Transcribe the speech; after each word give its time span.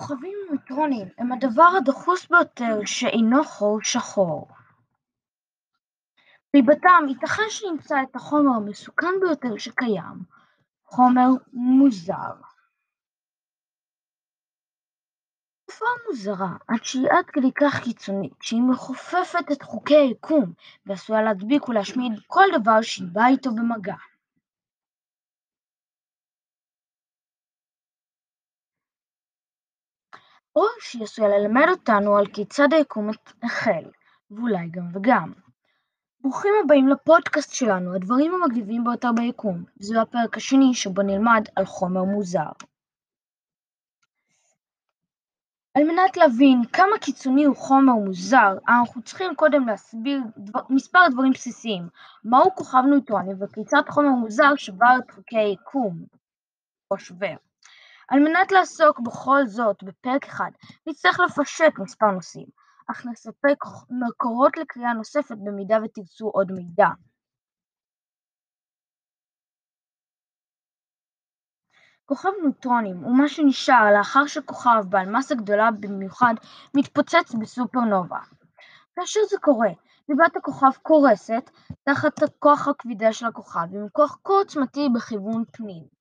כוכבים 0.00 0.38
נייטרוניים 0.50 1.08
הם 1.18 1.32
הדבר 1.32 1.68
הדחוס 1.78 2.28
ביותר 2.30 2.80
שאינו 2.84 3.44
חור 3.44 3.78
שחור. 3.82 4.48
בליבתם 6.52 7.04
ייתכן 7.08 7.42
שנמצא 7.48 8.02
את 8.02 8.16
החומר 8.16 8.56
המסוכן 8.56 9.14
ביותר 9.20 9.56
שקיים, 9.58 10.24
חומר 10.84 11.28
מוזר. 11.52 12.32
תופעה 15.66 15.88
מוזרה 16.08 16.56
עד 16.68 16.84
שהיא 16.84 17.08
עד 17.10 17.30
כדי 17.32 17.50
כך 17.60 17.80
קיצונית 17.82 18.34
שהיא 18.40 18.62
מכופפת 18.62 19.52
את 19.52 19.62
חוקי 19.62 19.96
היקום 19.96 20.52
ועשויה 20.86 21.22
להדביק 21.22 21.68
ולהשמיד 21.68 22.12
כל 22.26 22.44
דבר 22.60 22.82
שהיא 22.82 23.08
באה 23.12 23.28
איתו 23.28 23.50
במגע. 23.50 23.94
או 30.56 30.62
עשויה 31.02 31.28
ללמד 31.28 31.66
אותנו 31.70 32.16
על 32.16 32.26
כיצד 32.26 32.68
היקום 32.72 33.10
החל, 33.42 33.84
ואולי 34.30 34.68
גם 34.70 34.88
וגם. 34.94 35.32
ברוכים 36.20 36.52
הבאים 36.64 36.88
לפודקאסט 36.88 37.54
שלנו, 37.54 37.94
הדברים 37.94 38.32
המגניבים 38.34 38.84
ביותר 38.84 39.12
ביקום, 39.12 39.64
וזהו 39.80 40.00
הפרק 40.00 40.36
השני 40.36 40.74
שבו 40.74 41.02
נלמד 41.02 41.44
על 41.56 41.64
חומר 41.64 42.04
מוזר. 42.04 42.50
על 45.74 45.84
מנת 45.84 46.16
להבין 46.16 46.62
כמה 46.72 46.98
קיצוני 47.00 47.44
הוא 47.44 47.56
חומר 47.56 47.92
מוזר, 47.92 48.58
אנחנו 48.68 49.02
צריכים 49.02 49.34
קודם 49.34 49.68
להסביר 49.68 50.20
דבר, 50.36 50.60
מספר 50.70 50.98
דברים 51.10 51.32
בסיסיים, 51.32 51.88
מהו 52.24 52.54
כוכב 52.54 52.82
נייטרוני 52.90 53.32
וכיצד 53.40 53.82
חומר 53.88 54.10
מוזר 54.10 54.56
שבר 54.56 54.94
את 54.98 55.10
חוקי 55.10 55.38
היקום, 55.38 56.04
או 56.90 56.98
שובר. 56.98 57.36
על 58.10 58.18
מנת 58.20 58.52
לעסוק 58.52 59.00
בכל 59.00 59.46
זאת 59.46 59.82
בפרק 59.82 60.24
אחד, 60.24 60.50
נצטרך 60.86 61.20
לפשט 61.20 61.78
מספר 61.78 62.10
נושאים, 62.10 62.46
אך 62.90 63.06
נספק 63.06 63.64
מקורות 63.90 64.56
לקריאה 64.56 64.92
נוספת 64.92 65.36
במידה 65.44 65.78
ותרצו 65.84 66.28
עוד 66.28 66.52
מידע. 66.52 66.88
כוכב 72.06 72.28
נוטרונים 72.44 72.96
הוא 72.96 73.16
מה 73.18 73.28
שנשאר 73.28 73.92
לאחר 73.98 74.26
שכוכב 74.26 74.82
בעל 74.88 75.16
מסה 75.16 75.34
גדולה 75.34 75.70
במיוחד 75.70 76.34
מתפוצץ 76.76 77.34
בסופרנובה. 77.40 78.18
כאשר 78.96 79.20
זה 79.30 79.36
קורה, 79.40 79.70
ליבת 80.08 80.36
הכוכב 80.36 80.72
קורסת 80.82 81.50
תחת 81.82 82.22
הכוח 82.22 82.68
הכבידה 82.68 83.12
של 83.12 83.26
הכוכב 83.26 83.74
עם 83.74 83.88
כוח 83.92 84.18
כה 84.24 84.32
עוצמתי 84.32 84.88
בכיוון 84.94 85.44
פנים. 85.52 85.99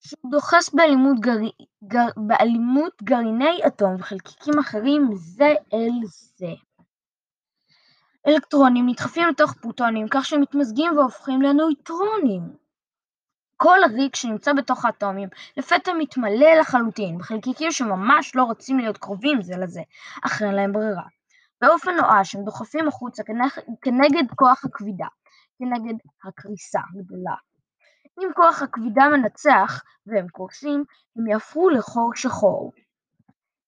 שהוא 0.00 0.30
דוחס 0.30 0.74
באלימות, 0.74 1.20
גר... 1.20 1.38
גר... 1.84 2.06
באלימות 2.16 3.02
גרעיני 3.02 3.60
אטום 3.66 3.94
וחלקיקים 3.98 4.58
אחרים 4.58 5.08
זה 5.14 5.54
אל 5.74 6.06
זה. 6.36 6.54
אלקטרונים 8.26 8.88
נדחפים 8.88 9.28
לתוך 9.28 9.52
פרוטונים 9.52 10.06
כך 10.10 10.24
שהם 10.24 10.40
מתמזגים 10.40 10.98
והופכים 10.98 11.42
לנויטרונים. 11.42 12.42
כל 13.56 13.78
ריק 13.94 14.16
שנמצא 14.16 14.52
בתוך 14.52 14.84
האטומים 14.84 15.28
לפתע 15.56 15.92
מתמלא 15.98 16.54
לחלוטין 16.60 17.18
בחלקיקים 17.18 17.72
שממש 17.72 18.36
לא 18.36 18.42
רוצים 18.42 18.78
להיות 18.78 18.98
קרובים 18.98 19.42
זה 19.42 19.56
לזה, 19.56 19.82
אך 20.22 20.42
אין 20.42 20.54
להם 20.54 20.72
ברירה. 20.72 21.02
באופן 21.60 21.90
נואש 21.94 22.34
הם 22.34 22.44
דוחפים 22.44 22.88
החוצה 22.88 23.22
כנגד 23.82 24.30
כוח 24.36 24.64
הכבידה, 24.64 25.06
כנגד 25.58 25.94
הקריסה 26.24 26.80
הגדולה. 26.94 27.34
אם 28.18 28.28
כוח 28.34 28.62
הכבידה 28.62 29.08
מנצח 29.08 29.82
והם 30.06 30.28
קורסים, 30.28 30.84
הם 31.16 31.26
יהפכו 31.26 31.68
לחור 31.68 32.14
שחור. 32.14 32.72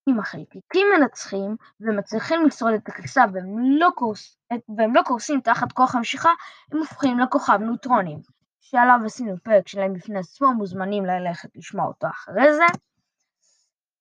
אם 0.08 0.18
החלקיקים 0.18 0.86
מנצחים 0.96 1.56
ומצליחים 1.80 2.46
לשרוד 2.46 2.72
את 2.74 2.88
הקריסה 2.88 3.24
והם 3.32 3.58
לא, 3.78 3.88
קורס, 3.94 4.38
והם 4.76 4.94
לא 4.94 5.02
קורסים 5.02 5.40
תחת 5.40 5.72
כוח 5.72 5.94
המשיכה, 5.94 6.30
הם 6.72 6.78
הופכים 6.78 7.18
לכוכב 7.18 7.58
נוטרונים, 7.60 8.18
שעליו 8.60 9.00
עשינו 9.04 9.36
פרק 9.42 9.68
שלהם 9.68 9.94
בפני 9.94 10.18
עצמו, 10.18 10.54
מוזמנים 10.54 11.04
ללכת 11.04 11.48
לשמוע 11.56 11.86
אותו 11.86 12.06
אחרי 12.06 12.54
זה. 12.54 12.64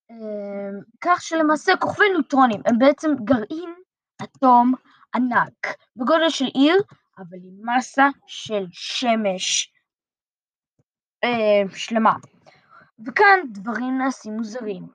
אמ, 0.10 0.80
כך 1.02 1.22
שלמעשה 1.22 1.78
כוכבי 1.80 2.06
נוטרונים 2.14 2.62
הם 2.66 2.80
בעצם 2.80 3.12
גרעין 3.24 3.74
אטום 4.24 4.74
ענק, 5.16 5.68
בגודל 5.96 6.30
של 6.30 6.46
עיר, 6.46 6.76
אבל 7.18 7.38
עם 7.44 7.78
מסה 7.78 8.08
של 8.28 8.66
שמש. 8.72 9.74
אה, 11.24 11.76
שלמה. 11.76 12.14
וכאן 13.06 13.40
דברים 13.52 13.98
נעשים 13.98 14.34
מוזרים. 14.34 14.88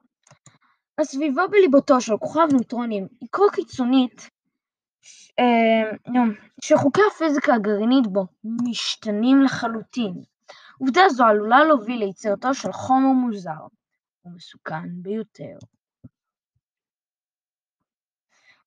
הסביבה 0.98 1.42
בליבתו 1.46 2.00
של 2.00 2.16
כוכב 2.16 2.46
נוטרונים 2.52 3.06
היא 3.20 3.28
כה 3.32 3.42
קיצונית 3.52 4.30
אה, 5.38 5.90
שחוקי 6.62 7.00
הפיזיקה 7.12 7.54
הגרעינית 7.54 8.06
בו 8.06 8.26
משתנים 8.44 9.42
לחלוטין. 9.42 10.22
עובדה 10.78 11.08
זו 11.08 11.24
עלולה 11.24 11.64
להוביל 11.64 11.98
ליצירתו 11.98 12.54
של 12.54 12.72
חומר 12.72 13.12
מוזר 13.12 13.66
ומסוכן 14.24 15.02
ביותר. 15.02 15.58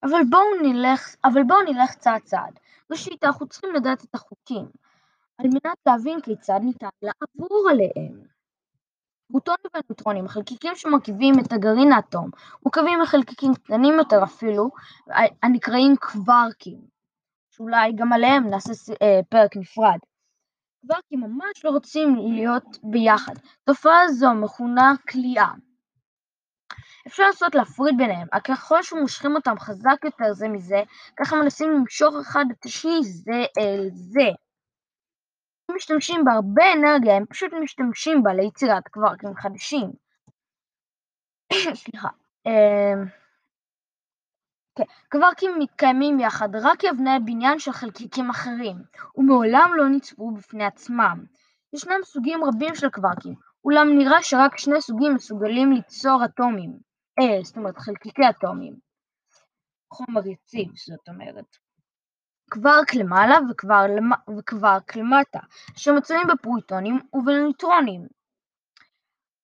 אבל 0.03 0.19
בואו 0.29 0.62
נלך, 0.63 1.16
אבל 1.23 1.44
בואו 1.47 1.62
נלך 1.62 1.94
צעד 1.94 2.22
צעד. 2.22 2.59
ראשית, 2.91 3.23
אנחנו 3.23 3.47
צריכים 3.47 3.73
לדעת 3.75 4.03
את 4.03 4.16
החוקים. 4.16 4.66
על 5.38 5.48
מנת 5.48 5.78
להבין 5.86 6.22
כיצד 6.22 6.59
ניתן 6.64 6.88
לעבור 7.02 7.68
עליהם. 7.72 8.28
פרוטונים 9.31 9.72
ונוטרונים, 9.75 10.25
החלקיקים 10.25 10.75
שמרכיבים 10.75 11.34
את 11.40 11.52
הגרעין 11.52 11.92
האטום, 11.92 12.30
מורכבים 12.66 13.02
מחלקיקים 13.02 13.53
קטנים 13.53 13.94
יותר 13.94 14.24
אפילו, 14.24 14.70
הנקראים 15.44 15.96
קווארקים, 15.96 16.81
שאולי 17.52 17.92
גם 17.96 18.14
עליהם 18.14 18.50
נעשה 18.50 18.94
אה, 19.02 19.20
פרק 19.30 19.58
נפרד. 19.58 19.97
קווארקים 20.81 21.20
ממש 21.20 21.66
לא 21.66 21.70
רוצים 21.70 22.16
להיות 22.16 22.78
ביחד. 22.84 23.34
תופעה 23.64 24.08
זו 24.12 24.34
מכונה 24.34 24.94
כליאה. 25.09 25.52
אפשר 27.08 27.24
לנסות 27.24 27.56
להפריד 27.56 27.97
ביניהם, 27.97 28.28
אך 28.31 28.42
ככל 28.47 28.84
שמושכים 28.84 29.36
אותם 29.36 29.59
חזק 29.59 30.03
יותר 30.03 30.34
זה 30.34 30.47
מזה, 30.47 30.84
ככה 31.20 31.36
מנסים 31.36 31.72
למשוך 31.72 32.16
אחד 32.22 32.46
את 32.52 32.66
השני 32.66 33.03
זה 33.03 33.46
אל 33.58 33.90
זה. 33.92 34.30
משתמשים 35.75 36.25
בהרבה 36.25 36.63
אנרגיה, 36.73 37.16
הם 37.16 37.25
פשוט 37.25 37.53
משתמשים 37.61 38.23
בה 38.23 38.33
ליצירת 38.33 38.88
קווארקים 38.88 39.35
חדשים. 39.35 39.91
סליחה. 41.83 42.09
אמ, 42.45 43.05
כן, 44.78 44.83
קווארקים 45.11 45.51
מתקיימים 45.59 46.19
יחד 46.19 46.55
רק 46.55 46.79
כאבני 46.79 47.19
בניין 47.25 47.59
של 47.59 47.72
חלקיקים 47.72 48.29
אחרים, 48.29 48.75
ומעולם 49.16 49.72
לא 49.75 49.89
נצפו 49.89 50.31
בפני 50.31 50.66
עצמם. 50.66 51.25
ישנם 51.73 51.99
סוגים 52.03 52.39
רבים 52.44 52.75
של 52.75 52.89
קווארקים, 52.89 53.35
אולם 53.63 53.88
נראה 53.97 54.23
שרק 54.23 54.57
שני 54.57 54.81
סוגים 54.81 55.16
מסוגלים 55.16 55.72
ליצור 55.72 56.25
אטומים, 56.25 56.79
אה, 57.19 57.44
זאת 57.44 57.57
אומרת 57.57 57.78
חלקיקי 57.78 58.29
אטומים. 58.29 58.75
חומר 59.94 60.28
יציב, 60.28 60.67
זאת 60.75 61.07
אומרת. 61.07 61.66
קווארק 62.50 62.96
למעלה 62.96 63.38
וקווארק 64.38 64.96
למטה, 64.96 65.40
שמצויים 65.75 66.28
בפרוטונים 66.28 67.00
ובניוטרונים. 67.13 68.08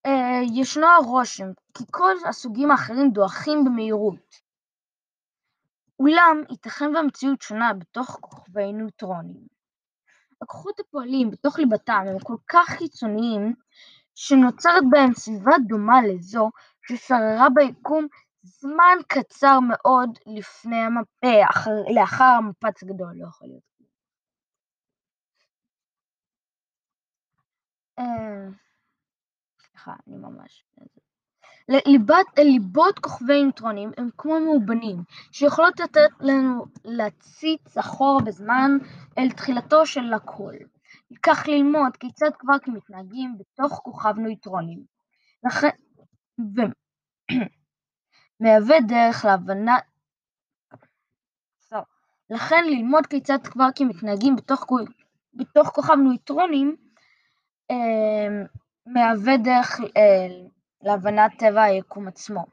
אה, 0.06 0.42
ישנו 0.54 0.88
הרושם 0.88 1.48
כי 1.74 1.84
כל 1.92 2.14
הסוגים 2.30 2.72
האחרים 2.72 3.12
דועכים 3.12 3.66
במהירות. 3.66 4.36
אולם 6.00 6.44
ייתכן 6.50 6.96
והמציאות 6.96 7.42
שונה 7.42 7.74
בתוך 7.74 8.18
כוכבי 8.22 8.74
ניוטרונים. 8.74 9.48
הכוחות 10.42 10.80
הפועלים 10.80 11.32
בתוך 11.32 11.60
ליבתם 11.60 12.04
הם 12.08 12.20
כל 12.20 12.38
כך 12.48 12.78
קיצוניים 12.78 13.56
שנוצרת 14.16 14.84
בהם 14.90 15.14
סביבה 15.14 15.54
דומה 15.68 16.02
לזו 16.02 16.50
ששררה 16.88 17.48
ביקום 17.56 18.08
זמן 18.44 18.98
קצר 19.08 19.60
מאוד 19.60 20.10
לפני 20.26 20.78
המפה, 20.78 21.50
אחר, 21.50 21.72
לאחר 21.96 22.24
המפץ 22.24 22.84
הגדול, 22.84 23.14
לא 23.16 23.28
יכול 23.28 23.48
להיות. 23.48 23.64
אה, 28.00 28.50
סליחה, 29.60 29.94
אני 30.08 30.18
ממש... 30.18 30.66
ליבת, 31.70 32.26
ליבות 32.40 33.00
כוכבי 33.00 33.44
ניוטרונים 33.44 33.92
הם 33.98 34.10
כמו 34.18 34.40
מאובנים, 34.40 35.04
שיכולות 35.32 35.80
לתת 35.80 36.10
לנו 36.20 36.66
להציץ 36.86 37.78
אחורה 37.78 38.22
בזמן 38.22 38.72
אל 39.18 39.32
תחילתו 39.32 39.86
של 39.86 40.14
הכל. 40.14 40.54
כך 41.24 41.48
ללמוד 41.48 41.98
כיצד 41.98 42.30
קווארקים 42.40 42.74
מתנהגים 42.74 43.38
בתוך 43.38 43.82
כוכב 43.84 44.14
ניוטרונים. 44.18 44.84
לכן. 45.44 45.70
מהווה 48.44 48.76
דרך 48.88 49.26
להבנה 49.26 49.78
לכן 52.30 52.64
ללמוד 52.66 53.08
כיצד 53.08 53.48
קווארקים 53.52 53.88
מתנהגים 53.88 54.36
בתוך, 54.36 54.66
בתוך 55.34 55.68
כוכב 55.68 55.94
ניוטרונים 55.94 56.76
אה, 57.72 58.44
מהווה 58.86 59.38
דרך 59.38 59.80
אה, 59.98 60.28
להבנת 60.82 61.32
טבע 61.40 61.62
היקום 61.62 62.08
עצמו. 62.08 62.46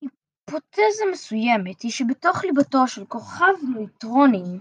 היפותזה 0.00 1.04
מסוימת 1.12 1.82
היא 1.82 1.90
שבתוך 1.90 2.44
ליבתו 2.44 2.88
של 2.88 3.04
כוכב 3.04 3.54
נויטרונים, 3.74 4.60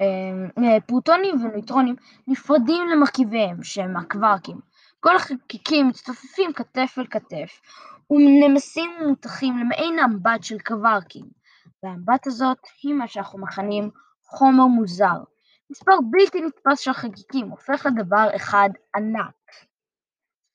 אה, 0.00 0.80
פרוטונים 0.86 1.34
ונויטרונים 1.34 1.96
נפרדים 2.26 2.88
למרכיביהם 2.88 3.62
שהם 3.62 3.96
הקווארקים. 3.96 4.60
כל 5.04 5.16
החלקיקים 5.16 5.88
מצטופפים 5.88 6.52
כתף 6.52 6.94
אל 6.98 7.06
כתף 7.06 7.60
ונמסים 8.10 8.90
ומותחים 9.00 9.58
למעין 9.58 9.98
אמבט 9.98 10.42
של 10.42 10.58
קווארקים, 10.58 11.24
והאמבט 11.82 12.26
הזאת 12.26 12.58
היא 12.82 12.94
מה 12.94 13.08
שאנחנו 13.08 13.38
מכנים 13.38 13.90
חומר 14.22 14.66
מוזר. 14.66 15.24
מספר 15.70 15.92
בלתי 16.10 16.40
נתפס 16.40 16.80
של 16.80 16.92
חלקיקים 16.92 17.48
הופך 17.48 17.86
לדבר 17.86 18.36
אחד 18.36 18.68
ענק, 18.96 19.50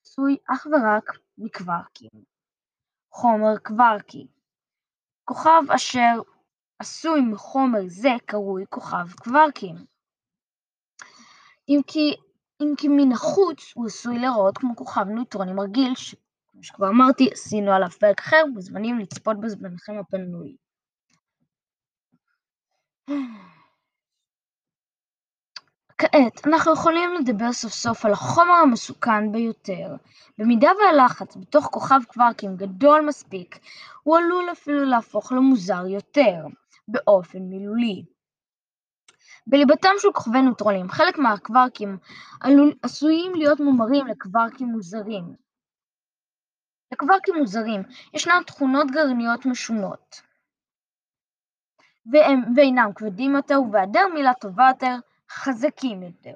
עשוי 0.06 0.38
אך 0.54 0.66
ורק 0.66 1.20
מקווארקים. 1.38 2.10
חומר 3.12 3.58
קווארקי 3.58 4.28
כוכב 5.30 5.72
אשר 5.76 6.22
עשוי 6.80 7.22
מחומר 7.22 7.80
זה 7.88 8.10
קרוי 8.26 8.64
כוכב 8.70 9.14
קווארקים. 9.24 9.76
אם 11.70 11.80
כי, 11.88 12.16
אם 12.62 12.74
כי 12.78 12.88
מן 12.88 13.12
החוץ 13.12 13.72
הוא 13.76 13.86
עשוי 13.86 14.20
להיראות 14.20 14.58
כמו 14.58 14.76
כוכב 14.76 15.06
נויטרונים 15.08 15.60
רגיל, 15.60 15.96
שכמו 15.96 16.64
שכבר 16.64 16.90
אמרתי, 16.90 17.30
עשינו 17.32 17.72
עליו 17.72 17.90
פרק 17.90 18.20
אחר, 18.20 18.46
מוזמנים 18.54 19.00
לצפות 19.00 19.40
בזמנכם 19.40 19.94
הפנוי. 20.00 20.56
כעת 25.98 26.48
אנחנו 26.48 26.74
יכולים 26.74 27.14
לדבר 27.14 27.54
סוף 27.54 27.74
סוף 27.74 28.06
על 28.06 28.12
החומר 28.12 28.54
המסוכן 28.54 29.32
ביותר. 29.32 29.96
במידה 30.38 30.70
והלחץ 30.80 31.36
בתוך 31.38 31.66
כוכב 31.66 32.00
קווארקים 32.08 32.56
גדול 32.56 33.06
מספיק, 33.08 33.60
הוא 34.04 34.18
עלול 34.18 34.52
אפילו 34.52 34.86
להפוך 34.86 35.32
למוזר 35.32 35.88
יותר, 35.88 36.46
באופן 36.88 37.40
מילולי. 37.40 38.04
בליבתם 39.50 39.90
של 39.98 40.12
כוכבי 40.14 40.42
נוטרונים, 40.42 40.90
חלק 40.90 41.18
מהקווארקים 41.18 41.98
עשויים 42.82 43.36
להיות 43.36 43.60
מומרים 43.60 44.08
לקווארקים 44.08 44.68
מוזרים. 44.68 45.36
לקווארקים 46.92 47.36
מוזרים 47.36 47.82
ישנן 48.14 48.44
תכונות 48.48 48.92
גרעיניות 48.92 49.46
משונות, 49.46 50.22
והם, 52.12 52.42
ואינם 52.56 52.92
כבדים 52.96 53.36
יותר, 53.36 53.62
ובהיעדר 53.62 54.08
מילה 54.14 54.34
טובה 54.34 54.70
יותר, 54.70 54.96
חזקים 55.32 56.04
יותר. 56.04 56.36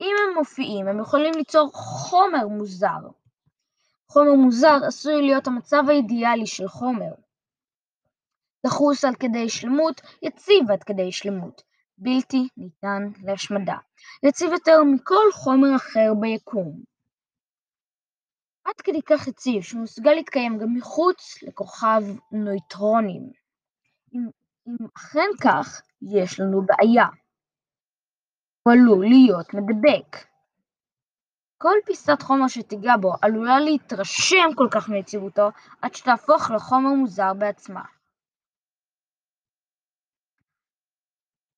אם 0.00 0.14
הם 0.18 0.34
מופיעים, 0.38 0.88
הם 0.88 1.00
יכולים 1.00 1.34
ליצור 1.36 1.70
חומר 1.72 2.48
מוזר. 2.48 3.08
חומר 4.08 4.34
מוזר 4.34 4.78
עשוי 4.86 5.22
להיות 5.22 5.46
המצב 5.46 5.82
האידיאלי 5.88 6.46
של 6.46 6.68
חומר. 6.68 7.12
דחוס 8.66 9.04
עד 9.04 9.16
כדי 9.16 9.48
שלמות, 9.48 10.00
יציב 10.22 10.70
עד 10.70 10.82
כדי 10.82 11.12
שלמות, 11.12 11.62
בלתי 11.98 12.48
ניתן 12.56 13.02
להשמדה. 13.22 13.76
יציב 14.22 14.52
יותר 14.52 14.82
מכל 14.94 15.32
חומר 15.32 15.76
אחר 15.76 16.12
ביקום. 16.20 16.82
עד 18.64 18.80
כדי 18.84 19.02
כך 19.02 19.28
יציב 19.28 19.62
שהוא 19.62 19.82
מסוגל 19.82 20.10
להתקיים 20.10 20.58
גם 20.58 20.74
מחוץ 20.74 21.42
לכוכב 21.42 22.02
נויטרונים. 22.32 23.30
אם, 24.14 24.28
אם 24.66 24.86
אכן 24.96 25.28
כך, 25.42 25.82
יש 26.02 26.40
לנו 26.40 26.62
בעיה. 26.66 27.06
הוא 28.62 28.72
עלול 28.72 29.06
להיות 29.08 29.54
מדבק. 29.54 30.16
כל 31.58 31.76
פיסת 31.86 32.22
חומר 32.22 32.48
שתיגע 32.48 32.96
בו 33.00 33.12
עלולה 33.22 33.60
להתרשם 33.60 34.54
כל 34.56 34.68
כך 34.70 34.88
מיציבותו 34.88 35.48
עד 35.82 35.94
שתהפוך 35.94 36.50
לחומר 36.50 36.90
מוזר 36.90 37.34
בעצמה. 37.34 37.82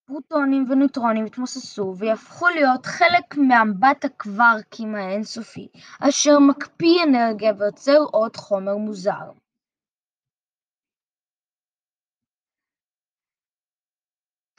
פרוטונים 0.06 0.66
ונויטרונים 0.70 1.26
יתמוססו 1.26 1.94
ויהפכו 1.98 2.48
להיות 2.48 2.86
חלק 2.86 3.36
מאמבט 3.48 4.04
הקווארקים 4.04 4.94
האינסופי, 4.94 5.68
אשר 6.00 6.38
מקפיא 6.48 7.02
אנרגיה 7.08 7.52
ויוצר 7.58 7.98
עוד 8.12 8.36
חומר 8.36 8.76
מוזר. 8.76 9.30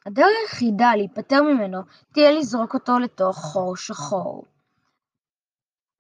הדרך 0.05 0.27
היחידה 0.51 0.95
להיפטר 0.95 1.41
ממנו 1.41 1.81
תהיה 2.13 2.31
לזרוק 2.31 2.73
אותו 2.73 2.99
לתוך 2.99 3.37
חור 3.37 3.75
שחור. 3.75 4.43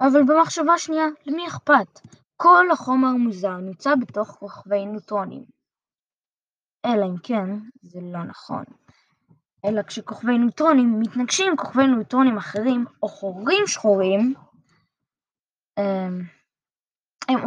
אבל 0.01 0.19
במחשבה 0.27 0.77
שנייה, 0.77 1.05
למי 1.25 1.47
אכפת? 1.47 1.99
כל 2.37 2.65
החומר 2.71 3.07
המוזר 3.07 3.57
נמצא 3.57 3.95
בתוך 3.95 4.27
כוכבי 4.27 4.85
נוטרונים. 4.85 5.45
אלא 6.85 7.05
אם 7.05 7.17
כן, 7.23 7.59
זה 7.81 7.99
לא 8.01 8.23
נכון. 8.23 8.63
אלא 9.65 9.81
כשכוכבי 9.81 10.37
נוטרונים 10.37 10.99
מתנגשים 10.99 11.49
עם 11.49 11.57
כוכבי 11.57 11.87
נוטרונים 11.87 12.37
אחרים 12.37 12.85
או 13.03 13.07
חורים 13.07 13.67
שחורים, 13.67 14.33
הם, 15.77 16.21
הם, 17.29 17.39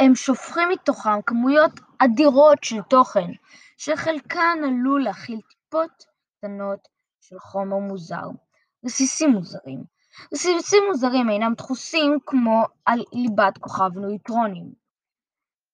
הם 0.00 0.14
שופכים 0.14 0.68
מתוכם 0.68 1.22
כמויות 1.26 1.72
אדירות 1.98 2.64
של 2.64 2.82
תוכן, 2.82 3.30
שחלקן 3.76 4.58
עלול 4.64 5.04
להכיל 5.04 5.40
טיפות 5.40 6.04
קטנות 6.38 6.88
של 7.20 7.38
חומר 7.38 7.78
מוזר. 7.78 8.26
רסיסים 8.84 9.30
מוזרים 9.30 9.84
רסיסים 10.32 10.82
מוזרים 10.88 11.30
אינם 11.30 11.54
דחוסים 11.54 12.18
כמו 12.26 12.64
על 12.84 13.00
ליבת 13.12 13.58
כוכב 13.58 13.90
נויטרונים. 13.94 14.72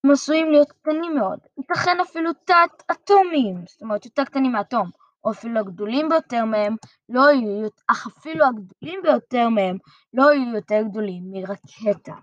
הם 0.05 0.11
עשויים 0.11 0.51
להיות 0.51 0.73
קטנים 0.73 1.15
מאוד, 1.15 1.39
ייתכן 1.59 2.01
אפילו 2.01 2.33
תת-אטומיים, 2.33 3.65
זאת 3.67 3.83
אומרת 3.83 4.05
יותר 4.05 4.25
קטנים 4.25 4.53
מאטום, 4.53 4.91
או 5.25 5.31
אפילו 5.31 5.61
הגדולים 5.61 6.09
ביותר 6.09 6.45
מהם 6.45 6.77
לא 7.09 7.31
יהיו, 7.31 7.69
אך 7.87 8.07
אפילו 8.07 8.45
הגדולים 8.47 9.03
ביותר 9.03 9.49
מהם 9.49 9.77
לא 10.15 10.33
יהיו 10.33 10.55
יותר 10.55 10.83
גדולים 10.91 11.23
מרקטה. 11.31 12.15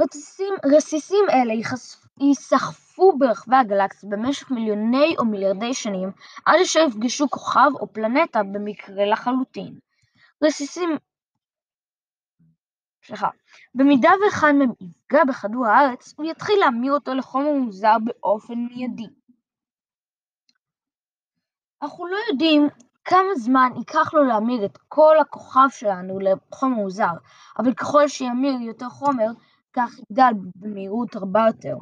רסיסים, 0.00 0.54
רסיסים 0.76 1.24
אלה 1.30 1.52
ייסחפו 2.20 3.18
ברחבי 3.18 3.56
הגלקסיה 3.56 4.10
במשך 4.12 4.50
מיליוני 4.50 5.14
או 5.18 5.24
מיליארדי 5.24 5.74
שנים 5.74 6.10
עד 6.46 6.60
אשר 6.62 6.80
יפגשו 6.88 7.30
כוכב 7.30 7.70
או 7.74 7.92
פלנטה 7.92 8.42
במקרה 8.42 9.06
לחלוטין. 9.06 9.78
רסיסים 10.44 10.90
סליחה, 13.06 13.28
במידה 13.74 14.10
ואחד 14.24 14.52
מהם 14.58 14.70
יפגע 14.80 15.24
בכדור 15.24 15.66
הארץ, 15.66 16.14
הוא 16.16 16.26
יתחיל 16.26 16.58
להמיר 16.60 16.92
אותו 16.92 17.14
לחומר 17.14 17.52
מוזר 17.52 17.96
באופן 18.04 18.54
מיידי. 18.54 19.06
אנחנו 21.84 22.06
לא 22.06 22.16
יודעים 22.30 22.68
כמה 23.04 23.34
זמן 23.36 23.70
ייקח 23.76 24.14
לו 24.14 24.24
להמיר 24.24 24.64
את 24.64 24.78
כל 24.88 25.16
הכוכב 25.20 25.68
שלנו 25.70 26.18
לחומר 26.18 26.76
מוזר, 26.76 27.12
אבל 27.58 27.74
ככל 27.74 28.08
שימיר 28.08 28.60
יותר 28.60 28.88
חומר, 28.88 29.30
כך 29.72 29.90
יגדל 29.98 30.32
במהירות 30.56 31.16
רבה 31.16 31.44
יותר. 31.46 31.76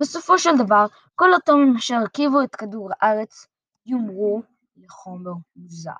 בסופו 0.00 0.38
של 0.38 0.56
דבר, 0.58 0.86
כל 1.14 1.34
אטומים 1.36 1.76
אשר 1.76 1.94
הרכיבו 1.94 2.42
את 2.42 2.56
כדור 2.56 2.90
הארץ 3.00 3.46
יומרו 3.86 4.42
לחומר 4.76 5.32
מוזר. 5.56 5.90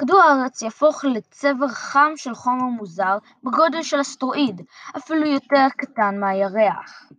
כדור 0.00 0.20
הארץ 0.22 0.62
יהפוך 0.62 1.04
לצבר 1.04 1.68
חם 1.68 2.12
של 2.16 2.34
חומר 2.34 2.64
מוזר 2.64 3.18
בגודל 3.42 3.82
של 3.82 4.00
אסטרואיד, 4.00 4.62
אפילו 4.96 5.26
יותר 5.26 5.66
קטן 5.76 6.20
מהירח. 6.20 7.10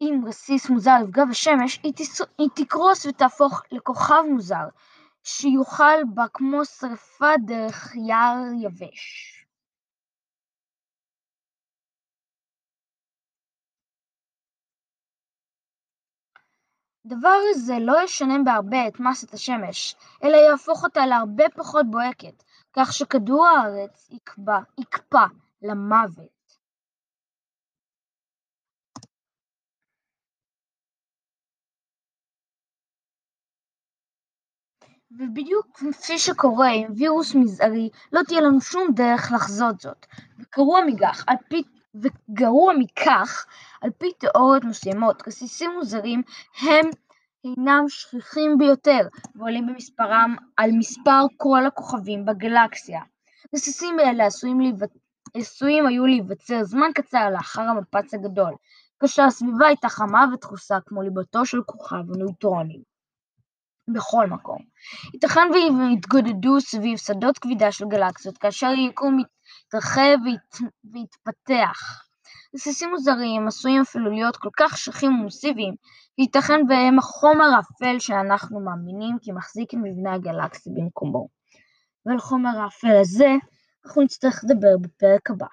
אם 0.00 0.20
רסיס 0.26 0.70
מוזר 0.70 0.96
יפגע 1.04 1.24
בשמש, 1.24 1.80
היא 2.38 2.48
תקרוס 2.54 3.06
ותהפוך 3.06 3.62
לכוכב 3.72 4.22
מוזר, 4.30 4.68
שיוכל 5.22 6.04
בה 6.14 6.24
כמו 6.34 6.64
שרפה 6.64 7.32
דרך 7.46 7.94
יער 7.94 8.36
יבש. 8.62 9.32
דבר 17.06 17.38
זה 17.56 17.74
לא 17.80 18.02
ישנה 18.04 18.34
בהרבה 18.44 18.88
את 18.88 19.00
מסת 19.00 19.34
השמש, 19.34 19.96
אלא 20.24 20.36
יהפוך 20.36 20.84
אותה 20.84 21.06
להרבה 21.06 21.44
פחות 21.56 21.86
בוהקת, 21.90 22.42
כך 22.72 22.92
שכדור 22.92 23.46
הארץ 23.46 24.10
יקפא 24.78 25.26
למוות. 25.62 26.35
ובדיוק 35.10 35.66
כפי 35.74 36.18
שקורה 36.18 36.68
עם 36.68 36.92
וירוס 36.96 37.34
מזערי, 37.34 37.90
לא 38.12 38.20
תהיה 38.22 38.40
לנו 38.40 38.60
שום 38.60 38.88
דרך 38.94 39.32
לחזות 39.34 39.80
זאת. 39.80 40.06
וגרוע 40.38 40.80
מכך, 40.86 41.24
על 41.26 41.36
פי, 41.48 41.62
וגרוע 41.94 42.72
מכך, 42.78 43.46
על 43.80 43.90
פי 43.98 44.12
תיאוריות 44.12 44.64
מסוימות, 44.64 45.28
רסיסים 45.28 45.70
מוזרים 45.74 46.22
הם 46.60 46.86
הינם 47.44 47.84
שכיחים 47.88 48.58
ביותר 48.58 49.08
ועולים 49.34 49.66
במספרם 49.66 50.36
על 50.56 50.70
מספר 50.72 51.20
כל 51.36 51.66
הכוכבים 51.66 52.24
בגלקסיה. 52.24 53.00
רסיסים 53.54 54.00
אלה 54.00 54.26
עשויים 55.34 55.86
היו 55.86 56.06
להיווצר 56.06 56.64
זמן 56.64 56.90
קצר 56.94 57.30
לאחר 57.30 57.62
המפץ 57.62 58.14
הגדול, 58.14 58.54
כאשר 59.00 59.22
הסביבה 59.22 59.66
הייתה 59.66 59.88
חמה 59.88 60.24
ודחוסה 60.32 60.78
כמו 60.86 61.02
ליבתו 61.02 61.46
של 61.46 61.62
כוכב 61.62 62.12
הנויטרונים. 62.14 62.95
בכל 63.88 64.26
מקום. 64.26 64.58
ייתכן 65.14 65.48
והם 65.52 65.92
יתגודדו 65.92 66.60
סביב 66.60 66.98
שדות 66.98 67.38
כבידה 67.38 67.72
של 67.72 67.84
גלקסיות 67.88 68.38
כאשר 68.38 68.66
היקום 68.66 69.18
יתרחב 69.66 70.16
ויתפתח. 70.92 72.06
רסיסים 72.54 72.90
מוזרים 72.90 73.48
עשויים 73.48 73.82
אפילו 73.82 74.10
להיות 74.10 74.36
כל 74.36 74.48
כך 74.56 74.72
קשיחים 74.72 75.20
ומסיביים 75.20 75.74
ייתכן 76.18 76.60
והם 76.68 76.98
החומר 76.98 77.44
האפל 77.56 77.98
שאנחנו 77.98 78.60
מאמינים 78.60 79.18
כי 79.20 79.32
מחזיק 79.32 79.74
את 79.74 79.78
מבנה 79.82 80.14
הגלקסיה 80.14 80.72
במקומו. 80.76 81.28
ועל 82.06 82.18
חומר 82.18 82.58
האפל 82.58 83.00
הזה 83.00 83.34
אנחנו 83.86 84.02
נצטרך 84.02 84.44
לדבר 84.44 84.76
בפרק 84.80 85.30
הבא. 85.30 85.46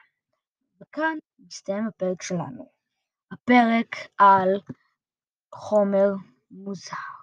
וכאן 0.81 1.17
מסתיים 1.47 1.87
הפרק 1.87 2.21
שלנו. 2.21 2.69
הפרק 3.31 3.95
על 4.17 4.49
חומר 5.53 6.09
מוזר. 6.51 7.22